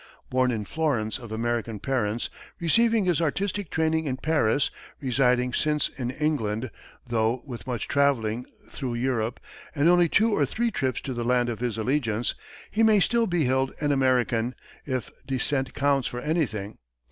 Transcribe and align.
Born 0.31 0.49
in 0.49 0.65
Florence 0.65 1.19
of 1.19 1.31
American 1.31 1.79
parents, 1.79 2.31
receiving 2.59 3.05
his 3.05 3.21
artistic 3.21 3.69
training 3.69 4.05
in 4.05 4.17
Paris, 4.17 4.71
residing 4.99 5.53
since 5.53 5.89
in 5.89 6.09
England, 6.09 6.71
though 7.05 7.43
with 7.45 7.67
much 7.67 7.87
travelling 7.87 8.47
through 8.67 8.95
Europe 8.95 9.39
and 9.75 9.87
only 9.87 10.09
two 10.09 10.33
or 10.35 10.43
three 10.43 10.71
trips 10.71 11.01
to 11.01 11.13
the 11.13 11.23
land 11.23 11.49
of 11.49 11.59
his 11.59 11.77
allegiance, 11.77 12.33
he 12.71 12.81
may 12.81 12.99
still 12.99 13.27
be 13.27 13.43
held 13.45 13.75
an 13.79 13.91
American, 13.91 14.55
if 14.87 15.11
descent 15.27 15.75
counts 15.75 16.07
for 16.07 16.19
anything. 16.19 16.79